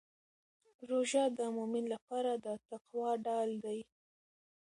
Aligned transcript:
روژه 0.89 1.23
د 1.37 1.39
مؤمن 1.55 1.85
لپاره 1.93 2.31
د 2.45 2.47
تقوا 2.69 3.09
ډال 3.25 3.49
دی. 3.65 3.79